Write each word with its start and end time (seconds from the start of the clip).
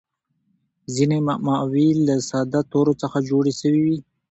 ځیني 0.95 1.19
معماوي 1.27 1.87
له 2.07 2.15
ساده 2.29 2.61
تورو 2.71 2.93
څخه 3.01 3.17
جوړي 3.29 3.53
سوي 3.61 3.83
يي. 3.91 3.97